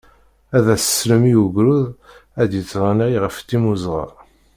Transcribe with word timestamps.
ad 0.57 0.65
as-teslem 0.73 1.23
i 1.31 1.33
ugrud 1.43 1.85
ad 2.41 2.51
yetɣenni 2.57 3.17
ɣef 3.23 3.35
timmuzɣa. 3.39 4.05